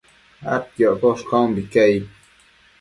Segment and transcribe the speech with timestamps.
[0.53, 2.03] adquioccosh caumbique aid